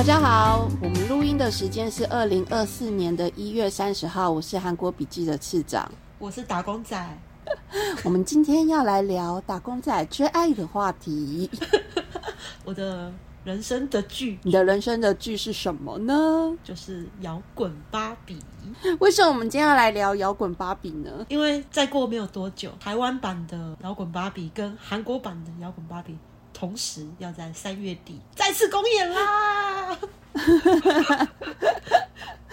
[0.00, 4.30] 大家好，我们录音的时间是二零二四年的一月三十号。
[4.30, 7.18] 我是韩国笔记的次长，我是打工仔。
[8.02, 11.50] 我们今天要来聊打工仔最爱的话题。
[12.64, 13.12] 我的
[13.44, 16.56] 人生的剧，你的人生的剧是什么呢？
[16.64, 18.38] 就是摇滚芭比。
[19.00, 21.26] 为什么我们今天要来聊摇滚芭比呢？
[21.28, 26.16] 因为再过没有多久，台湾版的摇滚芭比跟韩国版的摇滚芭比。
[26.60, 29.98] 同时要在三月底再次公演啦！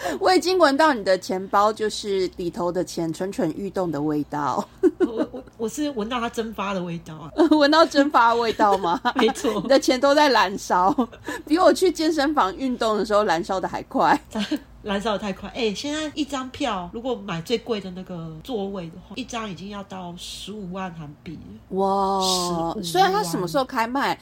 [0.19, 4.67] 我已经闻到你的钱包，就是里头的钱蠢蠢欲动的味道。
[4.99, 7.31] 我我我是闻到它蒸发的味道啊！
[7.57, 8.99] 闻到蒸发味道吗？
[9.15, 10.95] 没错，你的钱都在燃烧，
[11.45, 14.19] 比我去健身房运动的时候燃烧的还快。
[14.83, 21.37] 燃烧的太快，哎，现在一张票如果买最贵的那个座位的话，一张已经要到十五万韩币。
[21.69, 22.73] 哇！
[22.81, 24.17] 虽然它什么时候开卖？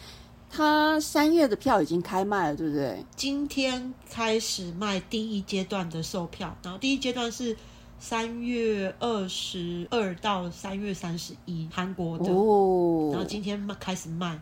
[0.55, 3.05] 它三月的票已经开卖了，对不对？
[3.15, 7.57] 今天开始卖第一阶段的售票，然后第一阶段是
[7.99, 12.31] 三月二十二到三月三十一，韩国的。
[12.31, 13.09] 哦。
[13.11, 14.39] 然后今天开始卖。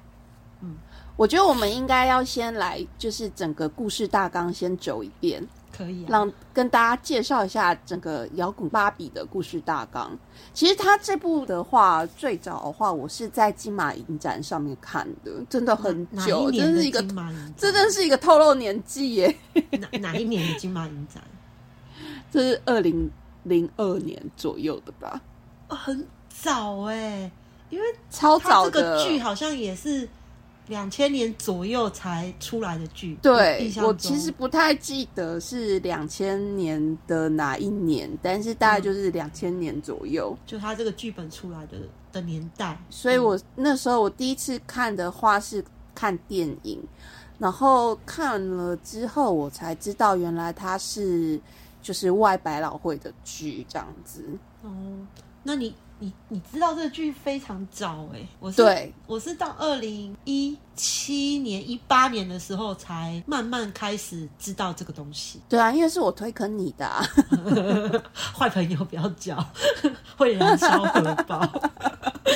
[0.61, 0.75] 嗯，
[1.15, 5.45] 我觉得我们应该要先来，就是整个故事大纲先走一遍。
[5.75, 10.15] 可以让跟大家介绍一下整个摇滚芭比的故事大纲。
[10.53, 17.03] 其实它这部的话，最早的话，我是在金马影展上面看的，真的很久，真是一个
[17.57, 19.35] 这真是一个透露年纪耶。
[19.71, 21.23] 哪哪一年的金马影展？
[22.31, 23.09] 这是二零
[23.41, 25.19] 零二年左右的吧？
[25.69, 27.31] 很早哎，
[27.71, 30.07] 因为超早的剧好像也是。
[30.67, 41.77] 两千年左右才出来的剧，对我其实不太记得是两千年的哪一年，但是大概就是两千年左右，就他这个剧本出来的
[42.13, 42.77] 的年代。
[42.89, 46.81] 所以我那时候我第一次看的话是看电影，
[47.37, 51.37] 然后看了之后我才知道原来它是
[51.81, 54.23] 就是外百老汇的剧这样子。
[54.61, 54.71] 哦，
[55.43, 55.75] 那你？
[56.03, 65.39] 你你知道这个剧非常早哎，我是我是到二零一七年一八年的时候才慢慢开始知道这个东西。
[65.47, 67.01] 对啊，因为是我推坑你的，啊
[68.37, 69.37] 坏朋友不要交，
[70.17, 71.41] 会燃烧荷包，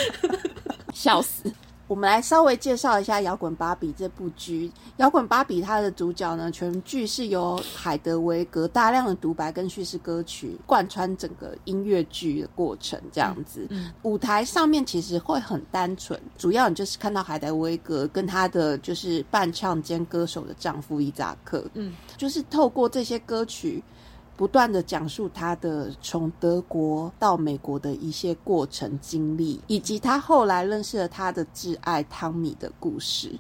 [0.94, 1.51] 笑死。
[1.88, 4.68] 我们来稍微介绍一下《摇滚芭比》这部剧。
[4.98, 13.68] 《摇滚芭比》它的主角呢，全剧是由海德维格大量的独白跟叙事歌曲贯穿整个音乐剧的过程，这样子。
[14.02, 23.81] 舞台上面其实会很单纯，主要你就是看到海德维格跟他的就是伴唱兼歌手的丈夫伊扎克，嗯，就是透过这些歌曲。
[24.38, 33.31] 不断的讲述他的从德国到美国的一些过程经历，以及他后来认识了他的挚爱汤米的故事。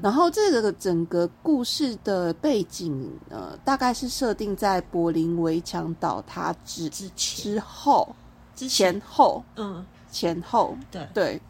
[0.00, 8.14] 然后这个整个故事的背景呃，大概是设定在柏林围墙倒塌之之之后、
[8.54, 11.08] 之前后，嗯，前后，对。
[11.12, 11.42] 对，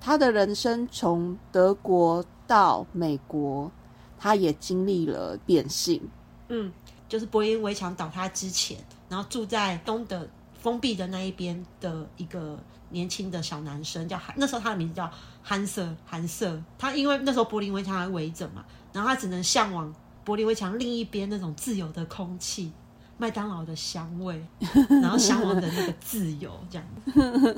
[0.00, 3.70] 他的人生从德国到美国，
[4.18, 6.00] 他也经历了变性，
[6.48, 6.72] 嗯。
[7.10, 8.78] 就是柏林围墙倒塌之前，
[9.08, 10.26] 然后住在东的
[10.62, 12.56] 封闭的那一边的一个
[12.90, 15.10] 年轻的小男生，叫那时候他的名字叫
[15.42, 16.62] 韩瑟，韩瑟。
[16.78, 19.92] 他因为那时候柏林围墙还围着嘛，然后他只能向往
[20.24, 22.70] 柏林围墙另一边那种自由的空气、
[23.20, 24.42] 麦当劳的香味，
[24.88, 26.86] 然后向往的那个自由这样。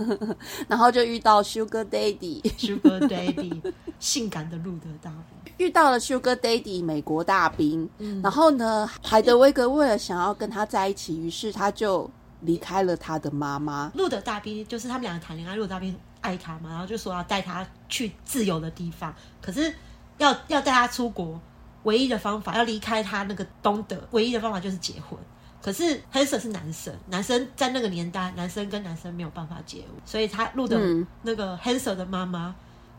[0.66, 5.52] 然后就遇到 Sugar Daddy，Sugar Daddy，性感的路德大兵。
[5.58, 7.88] 遇到了 Sugar Daddy 美国大兵，
[8.20, 13.92] 然后呢，海德威格为了想要跟他在一起，于是他就离开了他的妈妈。
[13.94, 19.14] 路德大兵就是他们两个谈恋爱，路德大兵爱他嘛，然后就说要带他去自由的地方。
[19.40, 19.72] 可是
[20.18, 21.40] 要要带他出国，
[21.84, 25.16] 唯一的方法要离开他那个东德，唯一的方法就是结婚。
[25.62, 30.78] 可是 Hanser 是男生，男生在那个年代，男生跟男生没有办法结婚，所以他录的
[31.22, 32.54] 那个 Hanser 的妈妈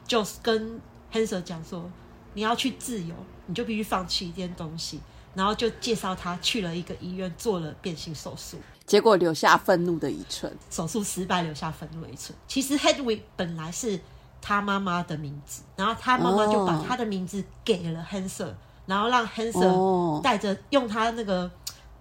[0.07, 0.79] 就跟
[1.12, 1.88] Hanser 讲说。
[2.35, 3.14] 你要去自由，
[3.46, 4.99] 你就必须放弃一件东西，
[5.35, 8.58] 然后就介绍他去了一个医院做了变性手术，
[8.88, 12.35] 结果留下愤怒的一寸，手术失败留下愤怒的一寸。
[12.47, 13.99] 其实 Hedwig 本来是
[14.41, 18.52] 他妈妈的名字，然后他妈妈就把他的名字给了 Hanser，
[18.88, 21.52] 然后让 Hanser 带着用他那个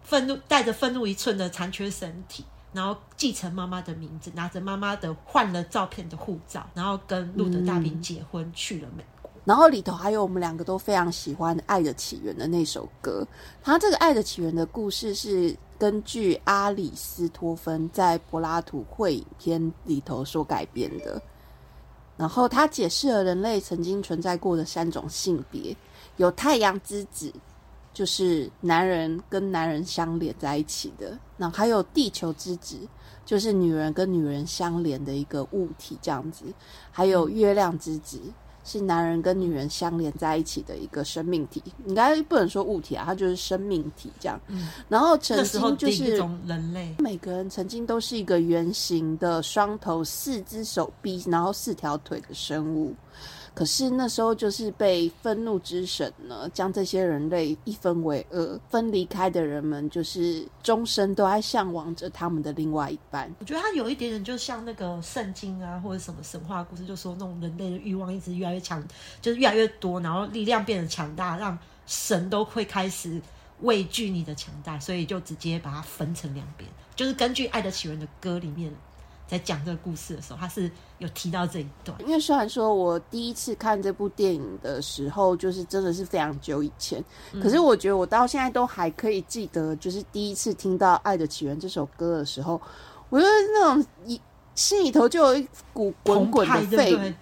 [0.02, 9.30] 愤怒带着愤怒一寸的残缺身体，然后继承妈妈的名字，拿着妈妈的换了照片的护照，然后跟路德大兵结婚去了美国。
[9.44, 13.26] 然后里头还有我们两个都非常喜欢《爱的起源》的那首歌。
[13.62, 21.20] 它这个《爱的起源》的故事是根据阿里斯托芬在柏拉图会影片里头所改编的。
[22.16, 25.76] 然后他解释了人类曾经存在过的三种性别：
[26.18, 27.32] 有太阳之子、
[27.92, 32.76] 就是男人跟男人相连在一起的，那还有地球之子，
[33.24, 36.44] 就是女人跟女人相连的一个物体这样子，
[36.90, 38.20] 还有月亮之子。
[38.64, 44.40] 是男人跟女人相连在一起的一个生命体，应该不能说物体啊，它就是生命体这样。
[44.46, 52.94] 嗯然后曾经就是种人类，每个人曾经都是一个圆形的双头、四只手臂，然后四条腿的生物。
[53.54, 63.30] 可是那时候就是被愤怒之神呢，将这些人类一分为二，分离开的人们就是终身都在向往着他们的另外一半。
[63.40, 68.82] 我觉得它有一点点就像那个圣经啊，或者什么神话故事，就说那种人类的欲望一直越来越强，
[69.20, 73.20] 就是越来越多，然后力量变得强大，让神都会开始
[73.60, 76.68] 畏惧你的强大，所以就直接把它分成两边。
[76.96, 78.72] 就是根据《爱的起源》的歌里面
[79.32, 81.98] 在讲这个故事的时候，他是有提到这一段。
[82.02, 87.02] 因为虽然说我第一次看这部电影的时候，就是真的是非常久以前，
[87.42, 92.60] 可是我觉得我到现在都还可以记得，就是第一次听到《爱的起源》这首歌的时候，
[93.08, 94.20] 我就是那种一
[94.54, 97.14] 心里头就有一股滚滚的沸对？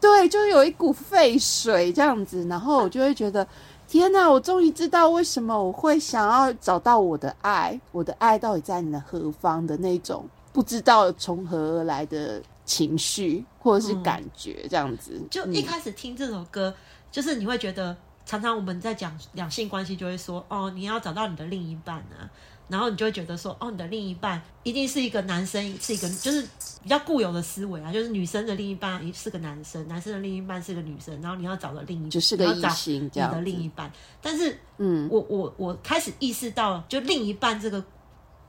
[0.00, 3.46] 对，就是有一股沸水这样子，然后我就会觉得，
[3.86, 4.28] 天哪！
[4.28, 15.20] 我终于知道为什么我会想要找到我的爱，我的爱到底在你的何方的那种不知道从何而来的情绪或者是感觉，这样子。
[15.30, 15.54] 就嗯。
[15.54, 16.74] 一开始听这首歌，
[17.10, 17.96] 就是你会觉得，
[18.26, 22.28] 常常我们在讲两性关系，就会说，哦，你要找到你的另一半啊，
[22.68, 26.42] 然后你就会觉得说，哦，你的另一半一定是一个男生，是一个就是
[26.82, 33.90] 比较固有的思维啊，就是女生的另一半是个男生，男生的另一半是个女生，然后你要找的另一就是个异性这你的另一半，
[34.20, 37.82] 但是嗯，我我我开始意识到，就另一半这个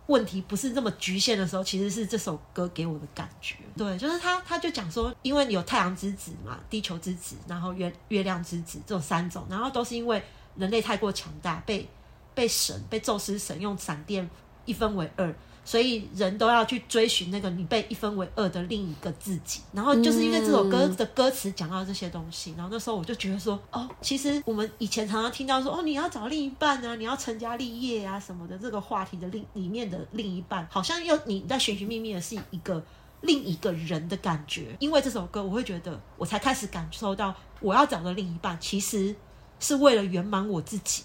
[0.07, 3.55] 问题不是这么局限的时候，其实是这首歌给我的感觉。
[3.77, 10.21] 对，就是他他就讲说，因为你有太阳之子嘛，地球之子，然后月月亮之子这三种，然后都是因为
[10.55, 11.87] 人类太过强大，被
[12.35, 14.29] 被神被宙斯神用闪电
[14.65, 15.33] 一分为二。
[15.65, 32.83] 所以人都要去追寻那个你被一分为二的另一个自己，然后就是因为这首歌的歌词讲到这些东西，然后那时候我就觉得说，哦，其实我们以前常常听到说，哦，你要找另一半啊，你要成家立业啊什么的，这个话题的另里面的另一半，好像又你在寻寻觅觅的是一个
[33.21, 34.75] 另一个人的感觉。
[34.79, 39.15] 因为这首歌，我会觉得我才开始感受到，我要找的另一半其实
[39.59, 41.03] 是为了圆满我自己。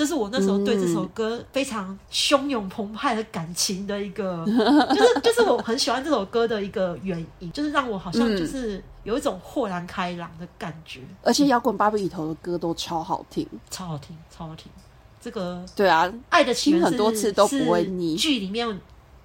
[0.00, 4.46] 这是我那时候对这首歌非常汹涌澎湃的感情的一个，
[4.96, 13.46] 就是就是我很喜欢这首歌的一个原因，就是让我好像就是有一种豁然开朗的感觉，而且摇滚芭比里头的歌都超好听。
[13.68, 14.72] 超好听，超好听。
[15.20, 18.80] 这个对啊，《爱的起源听》很多次都不会腻是剧里面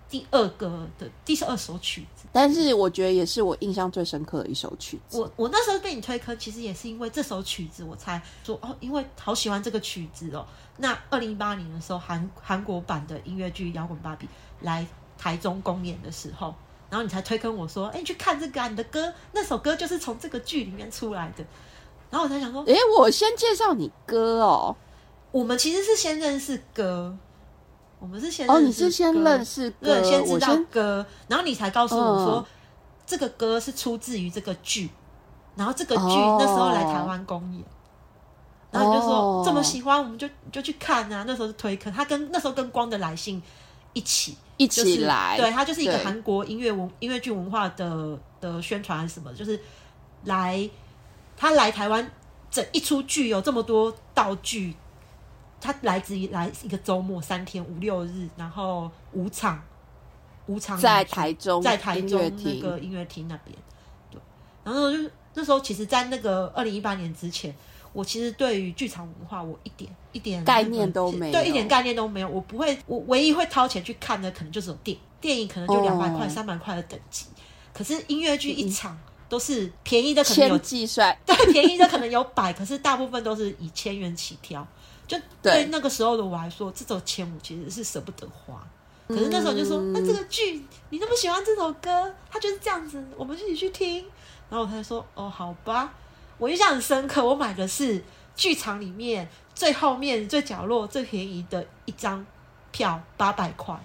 [0.10, 2.25] 第二个的第二首曲子。
[2.33, 5.18] 但是我觉得也是我印象最深刻的一首曲子。
[5.18, 10.45] 我我那时候被你推坑，其实也是因为这首曲子，我才说哦，因为好喜欢这个曲子哦。
[10.77, 14.25] 那二零一八年的时候，韩韩国版的音乐剧《摇滚芭比》
[14.62, 14.86] 来
[15.18, 16.54] 台中公演的时候，
[16.89, 21.44] 然后你才推跟我说，哎，你去看这个、啊，你的歌那首歌就是从这个剧里面出来的。
[22.10, 24.75] 然后我才想说，哎，我先介绍你歌哦。
[25.31, 27.18] 我们其实是先认识歌，
[28.00, 32.45] 我们是先哦，认识你是先歌认识歌，对，先知道歌，然后你才告诉我说、嗯。
[33.07, 34.89] 这个歌是出自于这个剧，
[35.56, 36.38] 然后这个剧哦。
[36.39, 37.63] 那时候来台湾公演，
[38.75, 41.24] 然后你就说、哦这么喜欢，我们就就去看啊。
[41.25, 43.41] 那时候是推坑，他跟那时候跟光的来信
[43.94, 49.58] 一起一就是起来，对，他就是一个韩国音乐文音乐剧文化的的宣传还是什么，就是
[50.24, 50.70] 来
[51.38, 52.12] 他来台湾
[52.51, 54.75] 整一出剧有这么多道具，
[55.62, 59.62] 他来自于来一个周末三天五六日，然后五场
[60.48, 63.55] 五场在台中在台中那个音乐厅那边，
[64.10, 64.20] 对，
[64.63, 67.55] 然后就是那时候其实，在那个二零一八年之前。
[67.96, 72.28] 我其实对于剧场文化，我一点一点概念都没有对，一点概念都没有。
[72.28, 77.28] 我不会，我唯一会掏钱去看的，可能就是有电电影，可能就哦两百块、三百块的等级。
[77.74, 78.98] 可是音乐剧一场
[79.30, 84.68] 都是便宜的，可能有千计算，对便宜的可能有百，可是大部分都是以千元起跳。
[85.08, 88.62] 就对对那个时候的我来说，这种钱我其实是舍不得花。
[89.08, 94.04] 可是那时候就说，嗯那这个剧你那么喜欢这首歌，它就是这样子，我们一起去听。
[94.50, 95.94] 然后他就说，哦，好吧。
[96.38, 98.04] 我印象很深刻，我买的是
[98.36, 102.25] 剧场里面最后面最角落最便宜的一张
[102.72, 103.75] 票，八百块。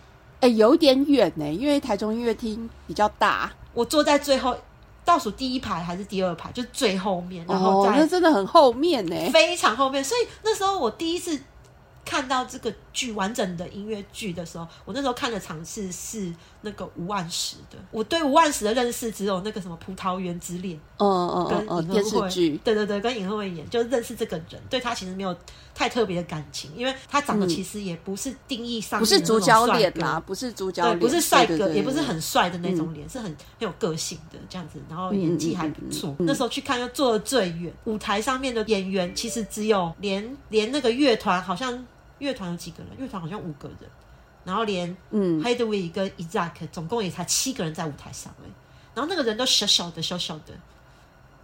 [0.40, 4.56] 哎、有点远呢，因为台中音乐厅比较大，我坐在最后
[5.04, 9.30] 倒数第一排还是第二排，就最后面，然后哦，在那真的很后面呢。
[9.32, 11.38] 非常后面，所以那时候我第一次
[12.04, 17.78] 看到这个剧完整的音乐剧的时候，我那时候看的场次是那个吴万石的。
[17.90, 25.36] 我对吴万石的认识只有那个什么《葡萄园之恋》哦哦跟嗯嗯，尹电赫惠，视剧，对对对，跟尹赫慧演，就认识这个人，对他其实没有
[25.74, 36.14] 太特别的感情，因为他长得其实也不是定义上不是主角脸啦，不是主角对，脸，不是帅哥，对对对也不是很帅的那种脸，是很很有个性的这样子，然后演技还不错。
[36.18, 41.86] 那时候去看又坐的最远，舞台上面的演员其实只有连连那个乐团，好像
[42.20, 42.96] 乐团有几个人？
[42.96, 43.90] 乐团好像五个人，
[44.44, 48.48] 然后连嗯 h a d w i g 跟 Isaac 总共也才七个人在舞台上哎，
[48.94, 50.54] 然后那个人都小小的、小小的，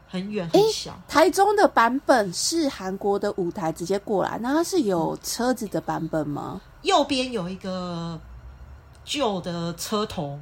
[0.09, 0.99] 很远很小。
[1.09, 6.61] 台中的版本是韩国的舞台直接过来，那它是有车子的版本吗？
[6.83, 8.19] 右边有一个
[9.05, 10.39] 旧的车头，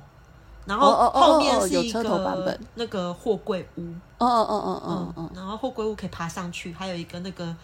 [0.66, 2.02] 然后哦哦哦后面是一个
[2.44, 3.82] 本那个货柜屋。
[3.82, 7.54] 嗯嗯嗯嗯嗯嗯嗯，然后货柜屋可以爬上去，还有一个那个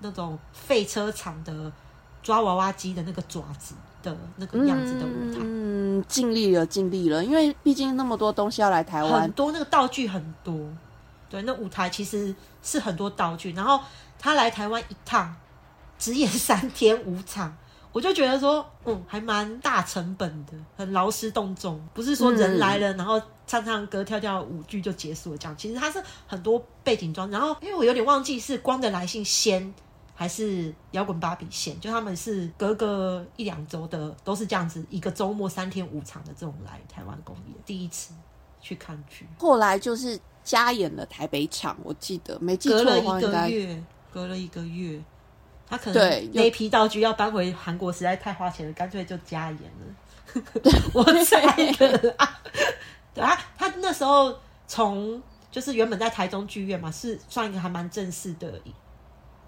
[0.00, 1.70] 那种废车场的
[2.26, 10.52] 抓娃娃机的那个爪子的那个样子的舞台，嗯，尽力了，尽力了，因为毕竟那么多东西要来台湾很，多那个道具很多。
[11.30, 13.80] 对，那舞台其实是很多道具，然后
[14.18, 15.36] 他来台湾一趟
[16.00, 17.56] 只演三天五场。
[17.92, 25.56] 我就觉得说，嗯，还蛮大成本的，很劳师动众，不是说人来了，然后唱唱歌、跳跳舞剧就结束了这样。
[25.56, 29.72] 其实它是很多背景装，然后因为我有点忘记是《光的来信》先
[30.18, 38.14] 还是摇滚芭比线，就他们是隔个一两周的，都是这样子，一个周末三天五场的这种来台湾公演，第一次
[38.58, 45.04] 去看剧，后来就是加演了台北场，我记得没记错隔了一个月，隔了一个月，
[45.68, 49.94] 他可对能那批道具要搬回韩国实在太花钱了，干脆就加演了。
[50.92, 52.40] 我猜的啊，
[53.14, 54.34] 对啊，他那时候
[54.66, 58.60] 从就是原本在台中剧院嘛，是算一个还蛮正式的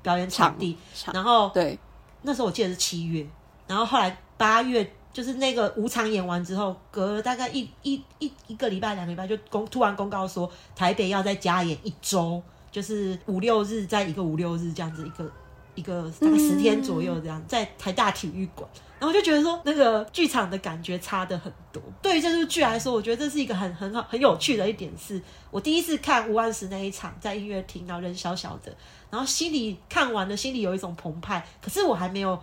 [0.02, 1.78] 表演场地，场然后对，
[2.22, 3.26] 那时候我记得是七月，
[3.66, 15.30] 然后后来八月就是那个五场演完之后，隔了大概一一一一个礼拜两个礼拜就公突然公告说台北要再加演一周，就是五六日在一个五六日这样子一个
[15.74, 18.68] 一个大概十天左右这样，在台大体育馆。
[19.00, 21.82] 然后我就觉得说，那个剧场的感觉差的很多。
[22.02, 28.76] 对于这部剧来说，我觉得这是一个很很好很有趣的一点是，我第一次看吴安石那一场在音乐厅，然后人小小的，
[29.10, 32.38] 然后心里看完了，心里有一种澎湃，可是我还没有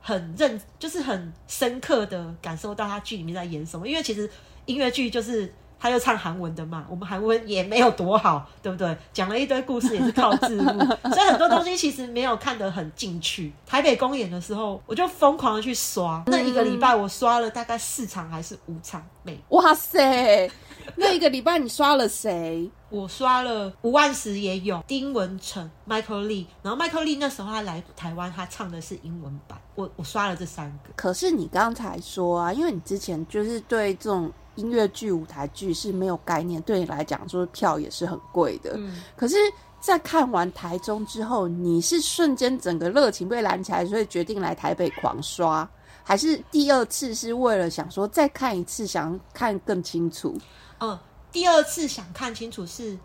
[0.00, 3.86] 很认，就是很深刻的感受到他剧里面在演什么。
[3.86, 4.28] 因为其实
[4.66, 8.94] 音乐剧就是他又唱韩文的嘛，我们韩文也没有多好，对不对？
[9.14, 13.50] 讲了一堆故事也是靠字幕，所以很多东西其实没有看得很进去。
[13.66, 20.50] 台北公演的时候，我就疯狂的去刷，那一个礼拜我刷了大概四场还是五场，每哇塞，
[20.96, 22.70] 那一个礼拜你刷了谁？
[22.90, 30.90] 我刷了吴万石也有，丁文成、Michael Lee，然后 Michael Lee 那时候他来台湾，他唱的是英文版，我我刷了这三个。
[30.96, 34.28] 可是你刚才说啊，因为你之前就是对这种
[34.60, 38.74] 音乐剧、舞台剧是没有概念，对你来讲说票也是很贵的。
[38.76, 39.36] 嗯，可是，
[39.80, 45.68] 在看完台中之后，你是瞬间整个热情被燃起来，所以决定来台北狂刷，
[46.02, 50.36] 还是第二次是为了想说再看一次，想看更清楚？
[50.80, 50.98] 嗯，
[51.32, 52.98] 第二次想看清楚是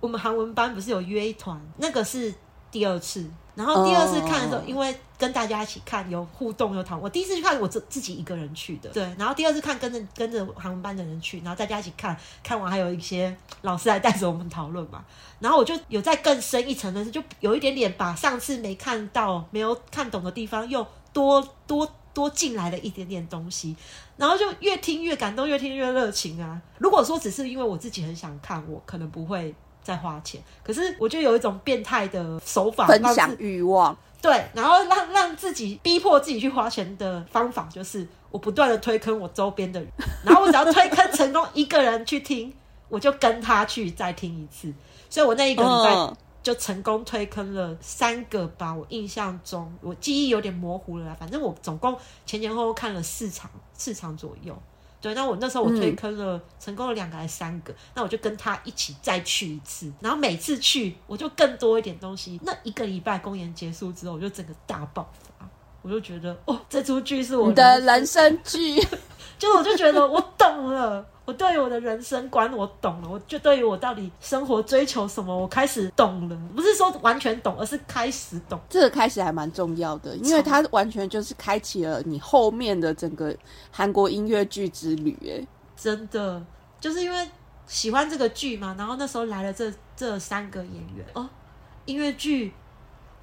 [0.00, 2.32] 我们韩文班不是有约一团，那个是
[2.70, 3.24] 第二次。
[3.54, 7.02] 然后第二次看的时候哦因为跟大家一起看，有互动有讨论。
[7.02, 9.02] 我第一次去看我自自己一个人去的，对。
[9.18, 15.04] 然后第二次看跟着跟着韩文班的人去，然后大家一起看，看完还有一些老师来带着我们讨论嘛。
[15.40, 23.74] 然后我就有在更深一层的是，就有一点点把上次没看到、没有看懂的地方，又多多多进来了一点点东西。
[24.16, 26.60] 然后就越听越感动，越听越热情啊！
[26.78, 29.54] 如果说只是因为我自己很想看，我可能不会
[29.88, 30.38] 再花钱。
[30.62, 39.88] 可是我就有一种变态的手法，分享欲望，对，然后让让自己逼迫自己去花钱的方法，就是我不断的推坑我周边的人，
[40.22, 42.52] 然后我只要推坑成功一个人去听，
[42.90, 44.70] 我就跟他去再听一次。
[45.08, 54.54] 所以我那一个礼拜嗯，就成功推坑了三个吧，我印象中我记忆有点模糊了啦，反正我总共前前后后看了四场，四场左右。
[55.00, 62.40] 对，那我那时候我推坑了、成功了两个还是三个，那我就跟他一起再去一次，然后每次去我就更多一点东西。
[62.42, 65.48] 那一个礼拜公演结束之后，我就整个大爆发，
[65.82, 68.80] 我就觉得哦，这出剧是我你的人生剧，
[69.38, 78.58] 就我就觉得我懂了，我对于我的人生观我懂了，我就对于我到底生活追求什么，我开始懂了，不是说完全懂，而是开始懂。
[78.68, 83.34] 这个开始还蛮重要的，因为它完全就是开启了你后面的整个
[83.70, 85.16] 韩国音乐剧之旅。
[85.24, 86.44] 哎，真的
[86.80, 87.28] 就是因为
[87.66, 91.28] 喜欢这个剧嘛，然后那时候来了这这三个演员哦，
[91.84, 92.52] 音乐剧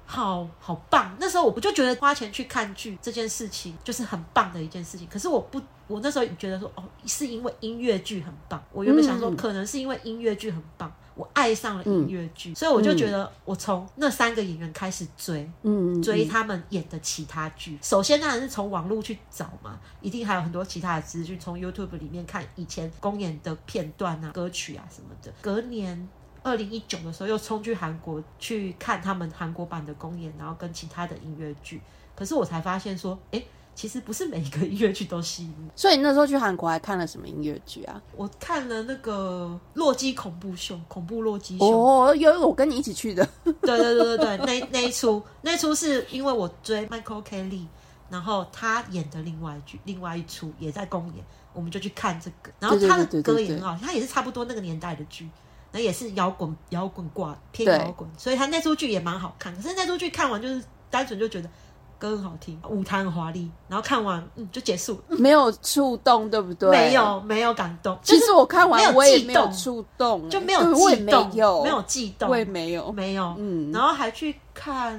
[0.06, 1.14] 好好棒。
[1.18, 5.06] 那时候我不就觉得花钱去看剧这件事情就是很棒的一件事情。
[5.08, 8.62] 可是我不，我那时候觉得说，哦，是因为音乐剧很棒。
[8.72, 15.50] 我原本想说，嗯可能是因为音乐剧很棒，我爱上了音乐剧，所以我就觉得我从那三个演员开始追。
[15.62, 17.76] 嗯，追嗯他们演的其他剧。
[17.82, 25.32] 首先当然是从网络去找嘛，一定还有很多其他的资讯，从 YouTube 里面看以前公演的片段啊、歌曲啊什么的。
[25.40, 26.08] 隔年
[26.46, 31.80] 二零一九的时候，又冲去韩国去看他们韩国版的公演，然后跟其他的音乐剧。
[32.14, 33.42] 可是我才发现说，哎、
[33.74, 35.72] 其实不是每一个音乐剧都吸引我。
[35.74, 38.00] 所以你那时候去韩国还看了什么音乐剧啊？
[38.14, 41.66] 我看了那个《洛基恐怖秀》，恐怖洛基秀。
[41.66, 43.28] 哦，有我跟你一起去的。
[43.44, 47.66] 对对对对对，那那一出那一出是因为我追 Michael Kelly，
[48.08, 52.52] 然后他演的另外一剧另外一出也在公演，我们就去看这个。
[52.60, 55.28] 然后他的对对对对对歌也很好，他也是差不多那个年代的剧，
[55.76, 59.54] 那也是摇滚摇滚挂偏摇滚，所以他那出剧也蛮好看。
[59.54, 61.50] 可是那出剧看完就是单纯就觉得
[61.98, 66.70] 歌很好听，舞台很华丽，然后看完嗯就结束， 没有触动，对不对？
[66.70, 66.92] 没。
[66.94, 67.98] 有没有感动。
[68.02, 72.90] 其实我看完没有我也没有触动，就没有对我也没有，没有悸动，我也没有。
[72.92, 74.94] 没有，嗯然后还去看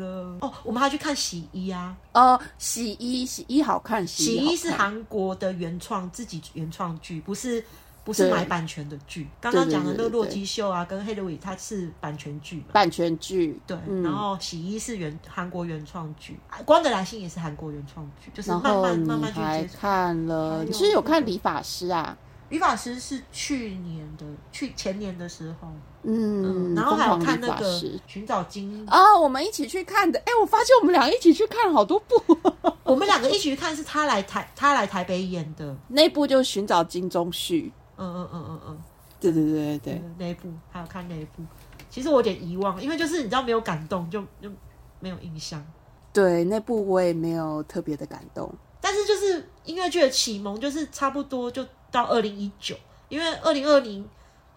[0.00, 7.62] 了哦，我们还去看洗衣啊，哦，洗衣洗衣好看，洗衣是韩国的原创自己原创剧，不是
[8.04, 9.28] 不是对买版权的剧。
[9.40, 19.78] 刚刚讲的那个洛基秀啊，跟黑德伟它是版权剧嘛，版权剧，对，嗯然后洗衣是原韩国原创剧，光的来信也是韩国原创剧，就是慢慢慢慢去接触。
[19.78, 22.16] 看了，你是有看理发师啊？
[22.48, 25.68] 理发师是去年的，去前年的时候，
[26.02, 30.18] 嗯，然后还有看那个寻找金啊，我们一起去看的。
[30.18, 32.14] 哎，我发现我们俩一起去看了好多部，
[32.84, 35.74] 我们两个一起去看，是他来台，他来台北演的。
[35.88, 37.72] 那部就是寻找金钟旭。
[38.02, 38.82] 嗯嗯嗯嗯嗯，
[39.20, 41.42] 对对对对对，那一部还有看那一部，
[41.88, 44.50] 其实我有点遗忘，因为就是你知道没有感动，就就
[44.98, 45.64] 没有印象。
[46.12, 48.52] 对那部我也没有特别的感动。
[48.80, 52.76] 但是就是音乐剧的启蒙，就是差不多就到二零一九，
[53.08, 54.04] 因为二零二零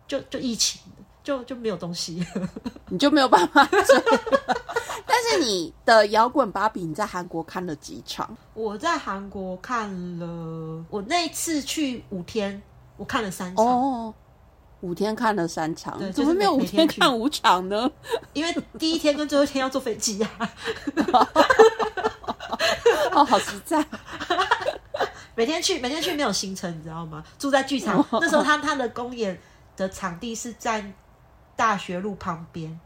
[0.07, 0.81] 就就疫情，
[1.23, 2.25] 就就没有东西。
[2.89, 3.69] 你就没有办法。
[5.07, 8.35] 但是你的摇滚芭比，你在韩国看了几场？
[8.55, 12.61] 我在韩国看了，我那一次去五天，
[12.97, 14.13] 我看了三场，哦，
[14.81, 17.89] 五天看了三场对，怎么没有五天看五场呢？
[18.33, 20.29] 因为第一天跟最后一天要坐飞机啊。
[23.11, 23.85] 哦，好实在。
[25.35, 27.23] 每天去，每天去没有行程，你知道吗？
[27.37, 29.37] 住在剧场，那时候他他的公演
[29.75, 30.93] 的场地是在
[31.55, 32.79] 大学路旁边，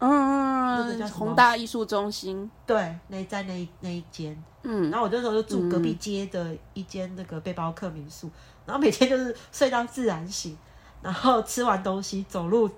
[0.00, 2.50] 个嗯叫，什么宏大艺术中心。
[2.66, 8.28] 对，那在那一那一间，嗯，然后我那时候就住隔壁街的一间那个背包客民宿，
[8.66, 10.56] 然后每天就是睡到自然醒，
[11.00, 12.68] 然后吃完东西走路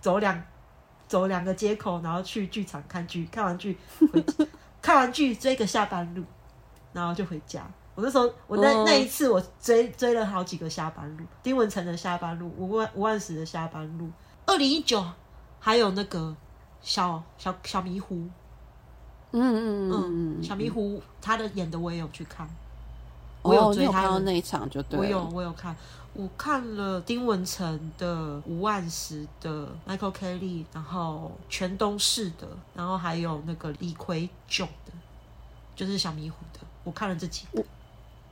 [0.00, 0.40] 走两
[1.06, 3.76] 走两个街口，然后去剧场看剧，看完剧
[4.12, 4.24] 回
[4.80, 6.22] 看完剧追个下班路，
[6.92, 7.66] 然后就回家。
[7.94, 8.84] 我那时候，我那、哦。
[8.86, 14.08] 那一次我追追了好几个下班路，丁文成的下班路，吴万吴万石的下班路，
[14.46, 15.04] 二零一九
[15.58, 16.36] 还有那个
[16.80, 18.14] 小小小迷糊，
[19.32, 22.50] 嗯嗯嗯嗯，嗯，小迷糊他的演的我也有去看，哦
[23.42, 24.98] 我有追他的那一场就对。
[24.98, 25.74] 我有我有看，
[26.12, 34.92] 我看了丁文成的、吴万石的、Michael Kelly，然后全东市的，然后还有那个李逵炯的，
[35.76, 37.64] 就是小迷糊的，我看了这几个。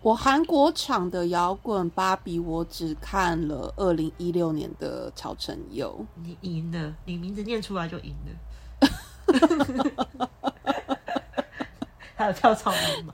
[0.02, 6.04] 我韩国场的摇滚芭比，我只看了二零一六年的曹承佑。
[6.14, 8.30] 你赢了，你名字念出来就赢了。
[12.14, 13.12] 还有票超难买，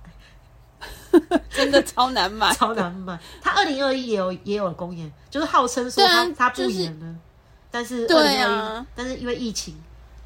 [1.51, 2.53] 真的超难买。
[2.55, 3.19] 超难买。
[3.41, 7.15] 他二零二一也有也有公演，就是号称说他、他不就是演了，
[7.71, 9.75] 但是对2021啊但是因为疫情，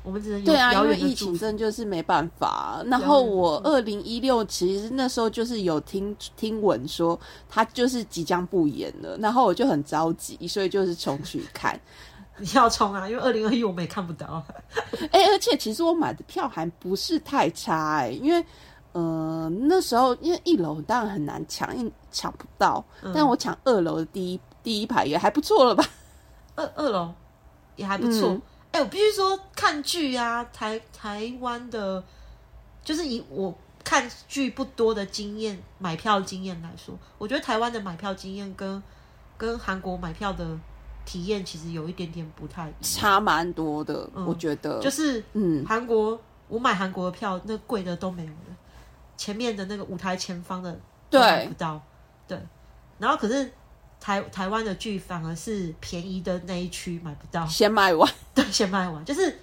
[0.03, 0.97] 我们只能有对啊，因为。
[0.97, 2.83] 疫情真的就是没办法。
[2.87, 7.19] 然后我遥二零一六其实那时候就是有听听闻说
[7.49, 11.79] 他就是即将不演了，然后我就很着急，所以就是重去看。
[12.39, 13.09] 你要冲啊！
[13.09, 14.45] 因为二零二一我们也看不到。
[15.11, 18.45] 哎、而且其实我买的票还不是太差哎、因为
[18.97, 25.85] 呃那时候因为一楼当然很难抢，因抢不到，嗯但我抢二楼的第一第一排也还不错了吧？
[26.57, 27.13] 二二楼
[27.77, 28.31] 也还不错。
[28.31, 32.03] 嗯哎、我必须说，看剧啊，台台湾的，
[32.85, 38.83] 就是以我看剧不多的经验，买票经验来说，我觉得台湾的买票经验跟
[39.39, 40.59] 跟韩国买票的
[41.07, 42.71] 体验其实有一点点不太。
[42.83, 48.57] 差蛮多的，嗯我觉得就是嗯韩国，我买韩国的票，那贵的都没有了，
[49.17, 51.81] 前面的那个舞台前方的对不到，
[52.29, 52.39] 对。
[52.99, 53.51] 然后可是
[54.01, 59.39] 台台湾的剧反而是便宜的那一区买不到，先卖完， 对，先卖完，就是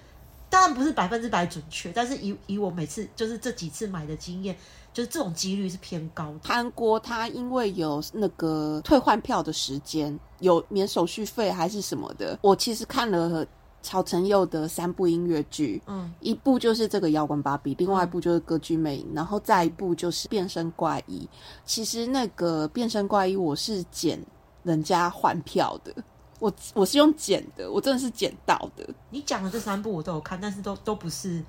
[0.48, 4.56] 当然不是百分之百准确，但是以以我每次就是这几次买的经验，
[4.92, 6.40] 就是这种几率是偏高的。
[6.44, 12.38] 韩国它因为有那个退换票的时间，有免手续费还是什么的。
[12.40, 13.44] 我其实看了
[13.84, 21.28] 曹承佑的三部音乐剧，嗯，一部就是这个摇滚芭比，另外一部就是歌剧魅影，然后再一部就是变身怪医。
[21.66, 24.18] 其实那个变身怪医我是捡
[24.62, 25.94] 人家换票的，
[26.38, 28.88] 我我是用捡的，我真的是捡到的。
[29.10, 31.44] 你讲的这三部我都有看，但是都都不是，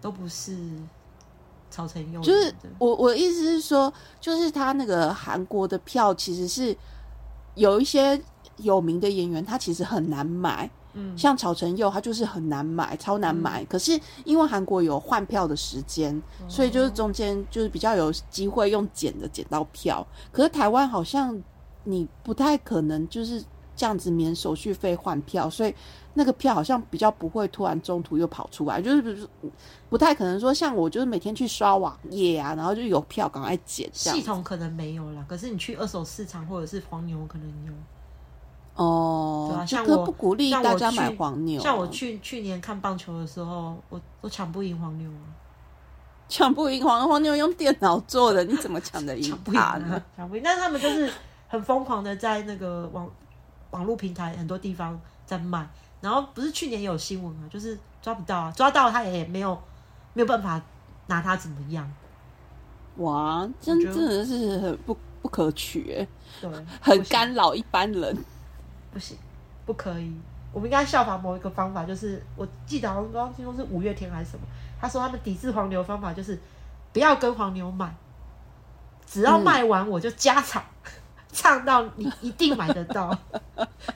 [0.00, 0.56] 都不是
[1.70, 6.74] 曹承佑，就是我我的意思是说，就是他那个韩国的票其实是
[7.54, 8.18] 有一些
[8.56, 10.70] 有名的演员，他其实很难买。
[10.94, 13.64] 嗯像曹承佑，他就是很难买，超难买。
[13.66, 20.06] 可是因为韩国有换票的时间，所以就是中间就是比较有机会用捡的捡到票。
[20.32, 21.40] 可是台湾好像
[21.84, 23.42] 你不太可能就是
[23.76, 25.74] 这样子免手续费换票，所以
[26.14, 29.28] 那个票好像比较不会突然中途又跑出来，就是比如说
[29.88, 33.88] 不太可能说像我就是每天去刷网页啊，然后就有票赶快捡。
[33.92, 37.72] 系统可能没有啦，可是你去二手市场或者是黄牛可能有。
[38.76, 45.26] 哦，对啊像我不鼓励大家买去黄牛，像我去去年看棒球的时候，我我抢不赢黄牛啊，
[46.28, 50.42] 抢不赢黄黄牛用电脑做的，你怎么抢得赢 他呢啊？，抢不赢。
[50.42, 51.12] 但是他们就是
[51.48, 53.10] 很疯狂的在那个网
[53.72, 55.68] 网络平台很多地方在卖，
[56.00, 59.60] 然后不是去年也有新闻嘛，就是抓不到啊，抓到他也没有
[60.14, 60.60] 没有办法
[61.08, 61.90] 拿他怎么样，
[62.96, 66.08] 哇，真真的是很不不可取哎，
[66.40, 68.16] 对，很干扰一般人。
[68.92, 69.16] 不行，
[69.66, 70.12] 不可以。
[70.52, 74.44] 我们应该效仿某一个方法，就是我记得好像刚刚听说是五月天还是什么，
[74.80, 76.38] 他说他们抵制黄牛的方法就是
[76.92, 77.94] 不要跟黄牛买，
[79.06, 80.62] 只要卖完我就加场，
[81.30, 83.16] 唱到你一定买得到，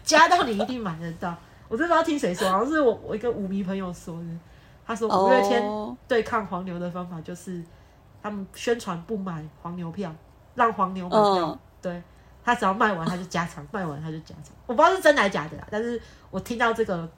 [0.05, 1.35] 加到你一定买得到。
[1.69, 4.27] 我真不知道听谁说，好像是我我一个舞迷朋友说的。
[4.87, 7.65] 他说五月天哦对抗黄牛的方法就是
[8.23, 10.15] 他们宣传不买黄牛票，
[10.55, 11.51] 让黄牛买票。
[11.51, 12.03] 嗯对
[12.45, 14.55] 他只要卖完他就加场，卖完他就加场。
[14.67, 17.11] 我不知道是真还假的啦，但是我听到这个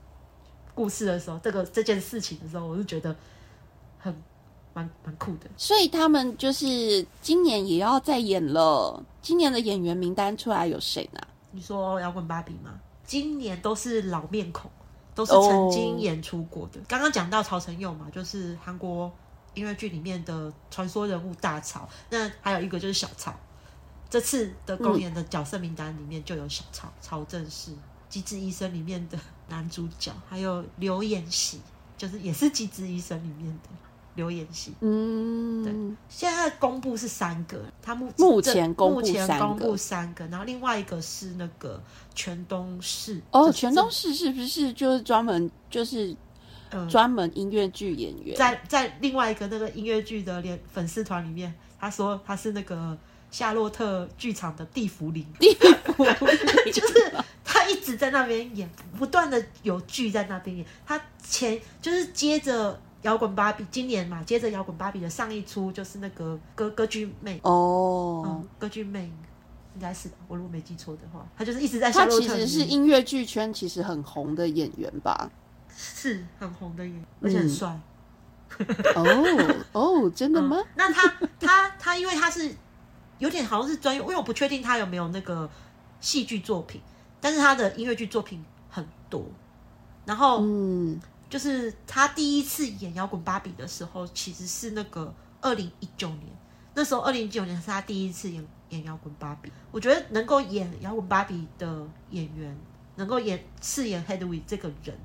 [0.74, 3.14] 故事的时候，这个这件事情的时候，我就觉得
[3.98, 4.14] 很
[4.72, 5.50] 蛮蛮酷的。
[5.56, 9.02] 所以他们就是今年也要再演了。
[9.20, 11.20] 今年的演员名单出来有谁呢？
[11.50, 12.78] 你说摇滚芭比吗？
[13.04, 14.70] 今年都是老面孔，
[15.14, 16.80] 都是曾经演出过的。
[16.86, 19.10] 刚刚讲到曹承佑嘛，就是韩国
[19.54, 21.88] 音乐剧里面的传说人物大曹。
[22.10, 23.34] 那还有一个就是小曹，
[24.08, 27.70] 这次的公演的角色名单里面就有小曹，曹正是
[28.08, 31.60] 《机智医生》里面的男主角，还有刘演喜，
[31.98, 33.68] 就是也是《机智医生》里面的
[34.14, 34.72] 刘演喜。
[34.80, 41.82] 嗯，对现在公布是三个，他目目前公布目前三个公布三个，然后另外一个是那个
[42.14, 46.16] 全东市哦，全东市是不是就是专门就是
[46.70, 48.36] 呃专门音乐剧演员？
[48.36, 52.96] 在在另外一个那个音乐剧的连粉丝团里面，他说他是那个
[53.36, 55.54] 夏洛特剧场的地府里，地
[55.92, 56.06] 府
[56.72, 57.12] 就是
[57.44, 60.64] 他一直在那边演，不断的有剧在那边演。
[60.86, 69.04] 他前就是接着摇滚芭比，今年嘛，接着摇滚芭比的上一出就是那个歌歌剧魅，哦嗯，，歌剧魅
[69.74, 72.10] 应该是吧，我如果没记错的话，他就是一直在夏他。
[72.12, 75.30] 其实是音乐剧圈其实很红的演员吧？
[75.76, 77.78] 是很红的演员，而且很帅。
[78.94, 80.66] 哦哦，真的吗嗯？
[80.76, 82.50] 那他他他，因为他是
[83.18, 85.48] 有点好像是专业，因为我不确定他有没有那个
[86.00, 86.80] 戏剧作品，
[87.20, 89.24] 但是他的音乐剧作品很多。
[90.04, 96.22] 然后嗯，就是他第一次演摇滚芭比的时候，其实是那个二零一九年，
[96.74, 99.50] 那时候二零一九年是他第一次演演摇滚芭比。
[99.72, 102.56] 我觉得能够演摇滚芭比的演员，
[102.96, 104.96] 能够演饰演 Hedwig 这个人，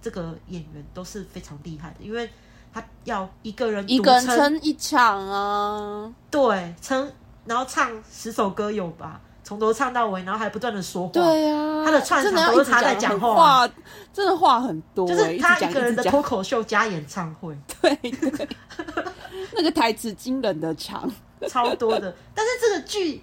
[0.00, 2.30] 这个演员都是非常厉害的，因为
[2.72, 7.10] 他要一个人一个人撑一场啊，对，撑，
[7.46, 13.34] 然后唱十首歌有吧，从头唱到尾，然后还不断的说话，对啊，他的串场都是他在讲讲话。
[13.34, 13.72] 话，
[14.12, 18.48] 真的话很多欸，就是他一个人的脱口秀加演唱会，对 对，
[19.54, 21.10] 那个台词惊人的长，
[21.48, 22.14] 超多的。
[22.34, 23.22] 但是这个剧，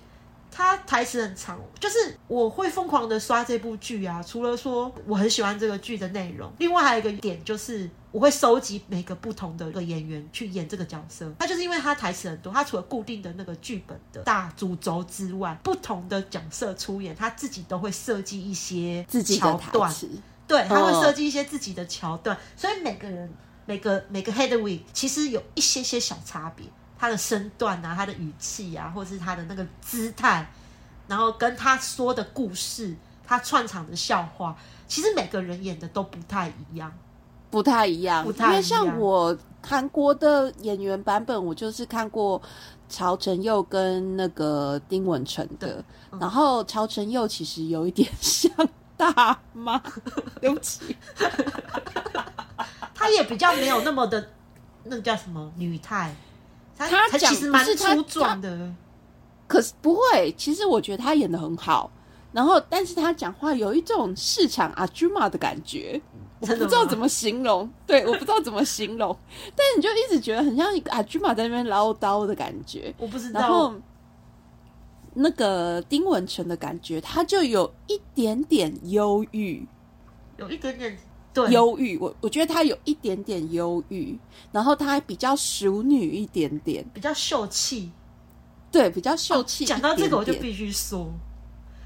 [0.53, 4.21] 它台词很长，就是我会疯狂的刷这部剧啊。
[4.21, 7.89] 除了说我很喜欢这个剧的内容，另外还有一个点就是。
[8.13, 20.07] 我会收集每个不同的一个演员去演这个角色，他就是因为他台词很多，他除了固定的那个剧本的大主轴之外，不同的角色出演，他自己都会设计一些自己的台桥段，词，
[20.47, 23.27] 对，他会嗯设计一些自己的桥段，所以每个人
[23.65, 30.49] 每个每个 h e a d w i g 其实有一些些小差别，他的身段啊，他的语气啊，或是他的那个姿态，
[31.07, 34.55] 然后跟他说的故事，他串场的笑话，
[34.87, 36.91] 其实每个人演的都不太一样。
[37.49, 38.51] 不太一样，不太一样。
[38.51, 42.41] 因为像我韩国的演员版本，我就是看过
[42.89, 46.19] 曹承佑跟那个丁文成的，嗯。
[46.19, 48.51] 然后曹承佑其实有一点像
[48.97, 49.77] 大妈，
[50.41, 50.95] 对不起，
[52.95, 54.29] 他也比较没有那么的，
[54.85, 56.15] 那个叫什么女态，
[56.77, 58.73] 他其实蛮粗壮的，
[59.47, 61.91] 可是不会，其实我觉得他演的很好，
[62.31, 66.01] 然后但是他讲话有一种市场阿朱玛的感觉。
[66.39, 69.17] 我不知道怎么形容，对，我不知道怎么形容，
[69.55, 72.93] 但是你就一直觉得很像一个阿朱玛在那边唠叨的感觉。
[72.97, 73.73] 我不知道然后，
[75.13, 79.65] 那个丁文成的感觉，他就有一点点忧郁，
[80.35, 80.97] 有一点点
[81.33, 81.97] 对忧郁。
[81.97, 84.17] 我我觉得她有一点点忧郁，
[84.51, 87.91] 然后她还比较淑女一点点，比较秀气。
[88.71, 91.07] 对，比较秀气、哦讲到这个，我就必必须说，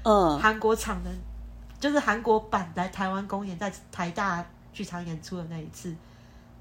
[0.04, 1.10] 嗯，韩国场的，
[1.78, 5.94] 就是韩国版来台湾公演，在台大剧场演出的那一次，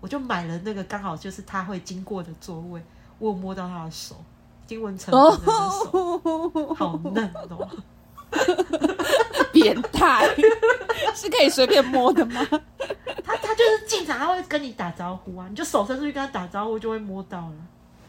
[0.02, 2.82] 我就买了那个刚好就是他会经过的座位，
[3.20, 4.16] 我有摸到他的手，
[4.68, 7.70] 丁文成本人的手，哦，好嫩哦。
[9.62, 10.28] 变态，
[11.16, 12.46] 是可以随便摸的吗？
[13.24, 17.56] 他他就是进场，他会跟你打招呼啊，你就手伸出去跟他打招呼，就会摸到了。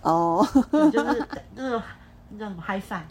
[0.02, 1.82] 哦，对，就是那个
[2.30, 3.02] 那叫什么 high five，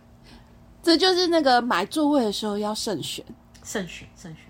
[0.82, 3.26] 这就是那个买座位的时候要慎选，
[3.64, 4.44] 慎选慎选。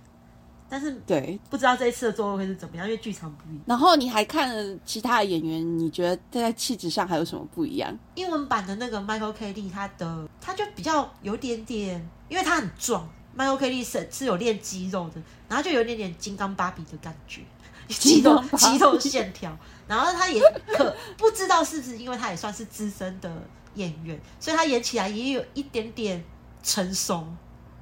[0.69, 1.39] 但是对。
[1.49, 3.63] 不知道这一次的座位会是怎么样，因为剧场不一样。
[3.65, 7.97] 然后你还看了其他的演员，你觉得在气质上还有什么不一样？
[8.15, 9.53] 英文版的那个 Michael K.
[9.53, 13.71] Lee，他的他就比较有点点，因为他很壮，Michael K.
[13.71, 17.41] Lee 是是有练肌肉的，然后就有点点金刚芭比的感觉，
[17.87, 19.55] 肌肉肌肉线条。
[19.87, 20.41] 然后他也
[20.75, 23.31] 可不知道是不是因为他也算是资深的
[23.75, 26.21] 演员，所以他演起来也有一点点
[26.61, 27.25] 成熟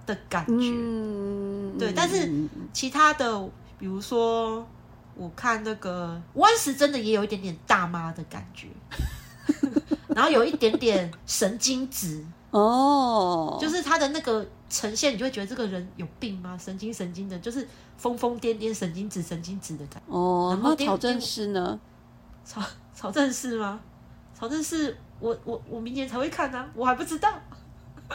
[0.05, 0.53] 的感觉。
[0.53, 2.31] 嗯，对但是
[2.71, 4.67] 其他的，比如说
[5.15, 8.67] 我看那个温石真的也有一点点大妈的感觉，
[10.13, 12.23] 然后有一点点神经质，
[12.57, 16.57] 哦，就是他的那个呈现，你就会觉得这个人有病吗？
[16.57, 20.15] 神经神经的，就是疯疯癫癫、神经质神经质的感觉。
[20.15, 21.77] 哦，然后丁那曹正师呢？
[22.45, 22.61] 曹
[22.93, 23.81] 曹正师吗？
[24.33, 27.29] 曹正师我我我明年才会看呢、我还不知道。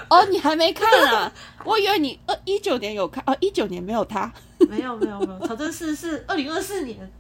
[0.08, 1.30] 哦，你还没看啊？
[1.66, 4.32] 我以为你二一九年有看，哦，一九年没有他。
[4.70, 7.12] 没有没有没有，曹正是是二零二四年，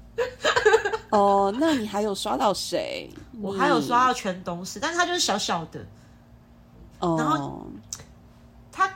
[1.10, 3.10] 哦，那你还有刷到谁？
[3.42, 5.84] 我还有刷到全东市，但是他就是小小的，
[7.00, 7.66] 哦，然后
[8.70, 8.90] 他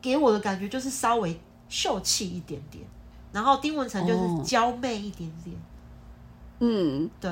[0.00, 2.84] 给我的感觉就是稍微秀气一点点，
[3.32, 5.56] 然后丁文成就是哦娇媚一点点。
[6.60, 7.30] 嗯，对，